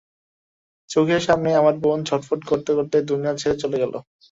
[0.89, 3.93] চোখের সামনেই আমার বোন ছটফট করতে করতে দুনিয়া ছেড়ে চলে গেল।